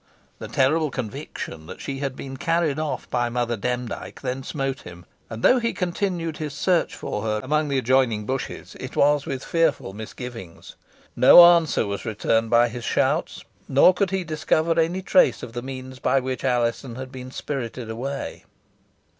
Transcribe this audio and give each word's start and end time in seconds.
The 0.39 0.47
terrible 0.47 0.89
conviction 0.89 1.67
that 1.67 1.79
she 1.79 1.99
had 1.99 2.15
been 2.15 2.35
carried 2.35 2.79
off 2.79 3.07
by 3.11 3.29
Mother 3.29 3.55
Demdike 3.55 4.21
then 4.21 4.41
smote 4.41 4.81
him, 4.81 5.05
and 5.29 5.43
though 5.43 5.59
he 5.59 5.73
continued 5.73 6.37
his 6.37 6.55
search 6.55 6.95
for 6.95 7.21
her 7.21 7.39
among 7.43 7.67
the 7.67 7.77
adjoining 7.77 8.25
bushes, 8.25 8.75
it 8.79 8.95
was 8.95 9.27
with 9.27 9.45
fearful 9.45 9.93
misgivings. 9.93 10.75
No 11.15 11.45
answer 11.45 11.85
was 11.85 12.03
returned 12.03 12.49
to 12.49 12.67
his 12.67 12.83
shouts, 12.83 13.43
nor 13.67 13.93
could 13.93 14.09
he 14.09 14.23
discover 14.23 14.79
any 14.79 15.03
trace 15.03 15.43
of 15.43 15.53
the 15.53 15.61
means 15.61 15.99
by 15.99 16.19
which 16.19 16.43
Alizon 16.43 16.95
had 16.95 17.11
been 17.11 17.29
spirited 17.29 17.87
away. 17.87 18.45